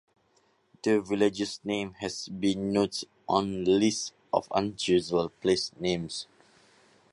The 0.81 0.99
village's 0.99 1.59
name 1.63 1.93
has 1.99 2.27
been 2.27 2.73
noted 2.73 3.07
on 3.29 3.65
lists 3.65 4.13
of 4.33 4.47
unusual 4.51 5.29
place 5.29 5.69
names. 5.79 6.25